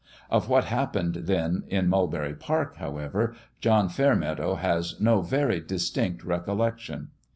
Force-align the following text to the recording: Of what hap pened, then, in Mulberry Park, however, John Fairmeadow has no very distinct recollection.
Of 0.31 0.49
what 0.49 0.63
hap 0.63 0.93
pened, 0.93 1.27
then, 1.27 1.63
in 1.67 1.87
Mulberry 1.87 2.33
Park, 2.33 2.77
however, 2.77 3.35
John 3.59 3.87
Fairmeadow 3.87 4.55
has 4.55 4.99
no 4.99 5.21
very 5.21 5.59
distinct 5.61 6.23
recollection. 6.23 7.09